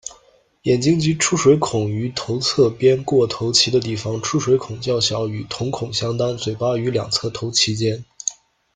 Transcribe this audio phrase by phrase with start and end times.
[0.63, 8.03] 眼睛及出水孔于头侧边过头鳍的地方，出水孔较小，与瞳孔相当，嘴巴于两侧头鳍间。